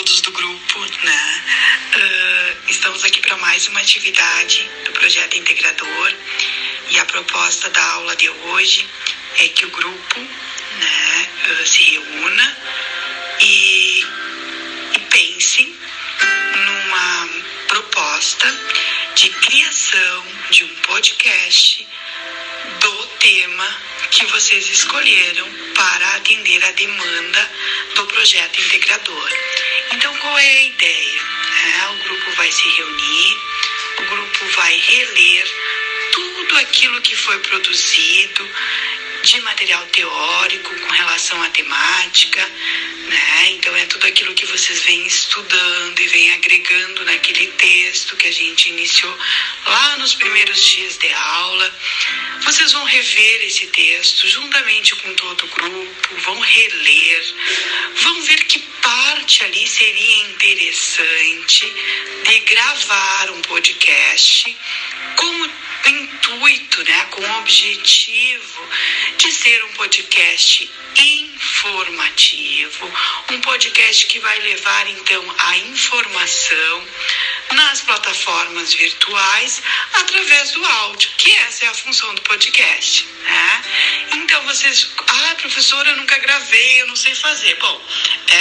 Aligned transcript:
todos 0.00 0.20
do 0.22 0.32
grupo, 0.32 0.80
né? 1.04 1.44
Uh, 1.94 2.70
estamos 2.70 3.04
aqui 3.04 3.20
para 3.20 3.36
mais 3.36 3.68
uma 3.68 3.80
atividade 3.80 4.70
do 4.86 4.92
projeto 4.92 5.36
integrador 5.36 6.14
e 6.88 6.98
a 6.98 7.04
proposta 7.04 7.68
da 7.68 7.84
aula 7.92 8.16
de 8.16 8.30
hoje 8.30 8.88
é 9.40 9.48
que 9.48 9.66
o 9.66 9.70
grupo, 9.70 10.20
né, 10.20 11.28
uh, 11.50 11.66
se 11.66 11.82
reúna 11.82 12.56
e, 13.40 14.06
e 14.94 15.00
pense 15.10 15.76
numa 16.56 17.28
proposta 17.68 18.58
de 19.16 19.28
criação 19.28 20.24
de 20.50 20.64
um 20.64 20.74
podcast 20.76 21.86
do 22.80 23.06
tema 23.18 23.76
que 24.10 24.24
vocês 24.26 24.66
escolheram 24.66 25.46
para 25.74 26.16
atender 26.16 26.64
a 26.64 26.70
demanda 26.70 27.50
do 27.96 28.06
projeto 28.06 28.60
integrador. 28.62 29.30
Então, 29.92 30.16
qual 30.18 30.38
é 30.38 30.48
a 30.48 30.62
ideia? 30.62 31.20
É, 31.62 31.86
o 31.88 32.04
grupo 32.04 32.30
vai 32.36 32.50
se 32.50 32.68
reunir, 32.68 33.38
o 33.98 34.02
grupo 34.04 34.46
vai 34.56 34.78
reler 34.78 35.46
tudo 36.12 36.58
aquilo 36.58 37.00
que 37.02 37.14
foi 37.16 37.38
produzido 37.40 38.48
de 39.22 39.40
material 39.42 39.84
teórico 39.86 40.74
com 40.74 40.92
relação 40.92 41.42
à 41.42 41.48
temática, 41.50 42.40
né? 43.08 43.50
Então 43.50 43.76
é 43.76 43.84
tudo 43.86 44.06
aquilo 44.06 44.34
que 44.34 44.46
vocês 44.46 44.82
vêm 44.84 45.06
estudando 45.06 46.00
e 46.00 46.08
vêm 46.08 46.32
agregando 46.32 47.04
naquele 47.30 47.46
texto 47.52 48.16
que 48.16 48.28
a 48.28 48.32
gente 48.32 48.70
iniciou 48.70 49.16
lá 49.66 49.96
nos 49.98 50.14
primeiros 50.14 50.62
dias 50.64 50.98
de 50.98 51.12
aula. 51.12 51.74
Vocês 52.42 52.72
vão 52.72 52.84
rever 52.84 53.42
esse 53.46 53.66
texto 53.68 54.28
juntamente 54.28 54.96
com 54.96 55.14
todo 55.14 55.44
o 55.44 55.48
grupo, 55.48 56.16
vão 56.16 56.40
reler, 56.40 57.34
vão 57.94 58.22
ver 58.22 58.44
que 58.44 58.58
parte 58.82 59.44
ali 59.44 59.66
seria 59.66 60.16
interessante 60.24 61.72
de 62.24 62.40
gravar 62.40 63.30
um 63.30 63.42
podcast 63.42 64.56
com 65.16 65.50
intuito, 65.88 66.84
né, 66.84 67.06
com 67.10 67.22
o 67.22 67.38
objetivo 67.38 68.68
de 69.16 69.32
ser 69.32 69.64
um 69.64 69.72
podcast 69.72 70.70
informativo, 70.96 72.92
um 73.30 73.40
podcast 73.40 74.06
que 74.06 74.18
vai 74.18 74.38
levar 74.40 74.88
então 74.88 75.34
a 75.38 75.56
informação 75.58 76.88
nas 77.52 77.80
plataformas 77.80 78.74
virtuais 78.74 79.62
através 79.94 80.52
do 80.52 80.64
áudio, 80.64 81.10
que 81.16 81.30
essa 81.38 81.64
é 81.64 81.68
a 81.68 81.74
função 81.74 82.14
do 82.14 82.22
podcast. 82.22 83.06
Né? 83.22 83.62
Então 84.12 84.42
vocês, 84.44 84.90
ah, 85.06 85.34
professora, 85.36 85.90
eu 85.90 85.96
nunca 85.96 86.18
gravei, 86.18 86.82
eu 86.82 86.86
não 86.86 86.96
sei 86.96 87.14
fazer. 87.14 87.54
Bom, 87.56 87.82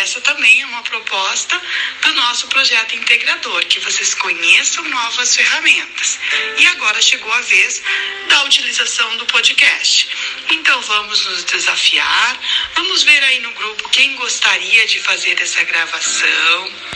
essa 0.02 0.22
também 0.22 0.62
é 0.62 0.66
uma 0.66 0.84
proposta 0.84 1.62
do 2.02 2.14
nosso 2.14 2.48
projeto 2.48 2.96
integrador, 2.96 3.66
que 3.66 3.80
vocês 3.80 4.14
conheçam 4.16 4.84
novas 4.86 5.36
ferramentas. 5.36 6.20
E 6.58 6.68
agora 6.68 7.02
chegou 7.02 7.32
a 7.32 7.42
vez 7.42 7.82
da 8.28 8.44
utilização 8.44 9.18
do 9.18 9.26
podcast. 9.26 10.10
Então 10.52 10.82
vamos 10.82 11.26
nos 11.26 11.44
desafiar, 11.46 12.40
vamos 12.76 13.04
ver 13.04 13.24
aí 13.24 13.40
no 13.40 13.52
grupo 13.54 13.90
quem 13.90 14.16
gostaria 14.16 14.86
de 14.88 15.00
fazer 15.02 15.40
essa 15.42 15.64
gravação 15.64 16.89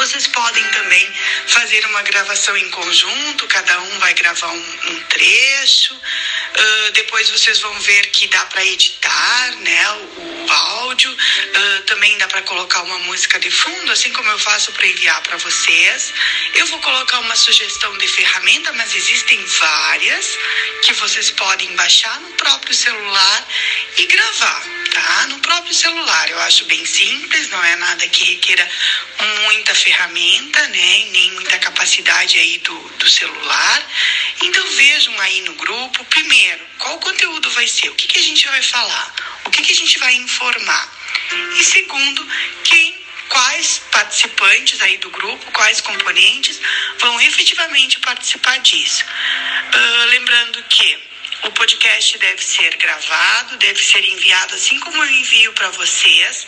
vocês 0.00 0.26
podem 0.28 0.64
também 0.70 1.12
fazer 1.46 1.84
uma 1.84 2.00
gravação 2.00 2.56
em 2.56 2.70
conjunto, 2.70 3.46
cada 3.48 3.80
um 3.82 3.98
vai 3.98 4.14
gravar 4.14 4.48
um, 4.48 4.92
um 4.92 5.00
trecho. 5.10 5.94
Uh, 5.94 6.92
depois 6.92 7.28
vocês 7.28 7.60
vão 7.60 7.78
ver 7.80 8.06
que 8.06 8.26
dá 8.28 8.46
para 8.46 8.64
editar 8.64 9.56
né, 9.58 9.90
o, 9.92 10.46
o 10.46 10.52
áudio. 10.52 11.12
Uh, 11.12 11.82
também 11.82 12.16
dá 12.16 12.26
para 12.28 12.40
colocar 12.42 12.80
uma 12.82 12.98
música 13.00 13.38
de 13.38 13.50
fundo, 13.50 13.92
assim 13.92 14.10
como 14.14 14.30
eu 14.30 14.38
faço 14.38 14.72
para 14.72 14.86
enviar 14.86 15.20
para 15.20 15.36
vocês. 15.36 16.14
Eu 16.54 16.64
vou 16.68 16.80
colocar 16.80 17.18
uma 17.18 17.36
sugestão 17.36 17.96
de 17.98 18.08
ferramenta, 18.08 18.72
mas 18.72 18.94
existem 18.94 19.44
várias 19.44 20.38
que 20.80 20.94
vocês 20.94 21.30
podem 21.32 21.76
baixar 21.76 22.18
no 22.20 22.30
próprio 22.32 22.74
celular 22.74 23.48
e 23.98 24.06
gravar, 24.06 24.62
tá? 24.94 24.99
Celular. 25.80 26.30
Eu 26.30 26.38
acho 26.40 26.66
bem 26.66 26.84
simples, 26.84 27.48
não 27.48 27.64
é 27.64 27.76
nada 27.76 28.06
que 28.08 28.24
requeira 28.24 28.68
muita 29.44 29.74
ferramenta, 29.74 30.60
né? 30.68 31.04
Nem 31.10 31.30
muita 31.32 31.58
capacidade 31.58 32.38
aí 32.38 32.58
do, 32.58 32.78
do 32.98 33.08
celular. 33.08 33.86
Então 34.42 34.66
vejam 34.72 35.18
aí 35.20 35.40
no 35.42 35.54
grupo, 35.54 36.04
primeiro, 36.04 36.60
qual 36.78 36.98
conteúdo 36.98 37.50
vai 37.52 37.66
ser, 37.66 37.88
o 37.88 37.94
que, 37.94 38.08
que 38.08 38.18
a 38.18 38.22
gente 38.22 38.46
vai 38.46 38.62
falar, 38.62 39.14
o 39.46 39.50
que, 39.50 39.62
que 39.62 39.72
a 39.72 39.74
gente 39.74 39.98
vai 39.98 40.14
informar. 40.16 40.84
E 41.56 41.64
segundo, 41.64 42.26
quem 42.64 43.00
quais 43.30 43.80
participantes 43.90 44.82
aí 44.82 44.98
do 44.98 45.08
grupo, 45.08 45.50
quais 45.52 45.80
componentes 45.80 46.60
vão 46.98 47.18
efetivamente 47.22 47.98
participar 48.00 48.58
disso. 48.58 49.04
Uh, 49.04 50.04
lembrando 50.10 50.62
que 50.64 51.09
o 51.42 51.50
podcast 51.52 52.18
deve 52.18 52.42
ser 52.42 52.76
gravado, 52.76 53.56
deve 53.56 53.82
ser 53.82 54.04
enviado 54.04 54.54
assim 54.54 54.78
como 54.80 55.02
eu 55.02 55.10
envio 55.10 55.52
para 55.54 55.70
vocês, 55.70 56.46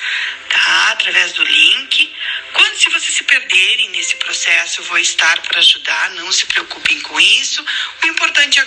tá? 0.51 0.91
Através 0.93 1.33
do 1.33 1.45
link. 1.45 2.13
Quando 2.53 2.77
se 2.77 2.91
vocês 2.91 3.15
se 3.15 3.25
perderem 3.25 3.89
nesse 3.91 4.17
processo, 4.17 4.81
eu 4.81 4.85
vou 4.85 4.99
estar 4.99 5.41
para 5.41 5.59
ajudar, 5.61 6.11
não 6.11 6.31
se 6.31 6.45
preocupem 6.47 7.01
com 7.01 7.19
isso. 7.21 7.65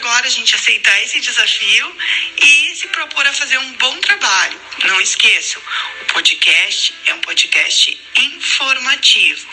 Agora 0.06 0.28
a 0.28 0.30
gente 0.30 0.56
aceitar 0.56 1.02
esse 1.02 1.20
desafio 1.20 1.98
e 2.38 2.76
se 2.76 2.88
propor 2.90 3.26
a 3.26 3.34
fazer 3.34 3.58
um 3.58 3.74
bom 3.74 4.00
trabalho. 4.02 4.62
Não 4.84 5.02
esqueçam, 5.02 5.60
o 6.04 6.06
podcast 6.14 6.94
é 7.08 7.14
um 7.16 7.22
podcast 7.22 8.00
informativo. 8.16 9.48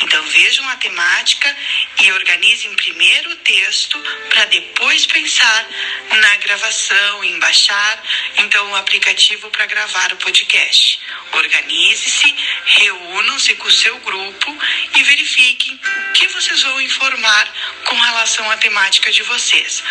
Então 0.00 0.24
vejam 0.28 0.66
a 0.70 0.76
temática 0.76 1.54
e 2.00 2.10
organizem 2.12 2.74
primeiro 2.74 3.32
o 3.32 3.36
texto 3.36 4.02
para 4.30 4.46
depois 4.46 5.04
pensar 5.04 5.68
na 6.10 6.36
gravação, 6.38 7.24
em 7.24 7.38
baixar 7.38 8.02
então 8.38 8.70
o 8.70 8.76
aplicativo 8.76 9.50
para 9.50 9.66
gravar 9.66 10.12
o 10.14 10.16
podcast. 10.16 11.00
Organize-se, 11.32 12.34
reúnam-se 12.64 13.54
com 13.56 13.68
o 13.68 13.72
seu 13.72 13.98
grupo 13.98 14.58
e 14.98 15.02
verifiquem 15.04 15.78
o 16.08 16.12
que 16.12 16.26
vocês 16.26 16.60
vão 16.64 16.80
informar 16.80 17.52
com 17.84 17.94
relação 17.94 18.50
à 18.50 18.56
temática 18.56 19.12
de 19.12 19.22
vocês. 19.22 19.84